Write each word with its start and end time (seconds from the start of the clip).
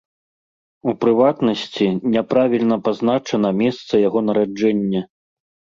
У 0.91 0.95
прыватнасці, 1.03 1.87
няправільна 2.15 2.75
пазначана 2.89 3.49
месца 3.61 3.93
яго 4.07 4.19
нараджэння. 4.29 5.01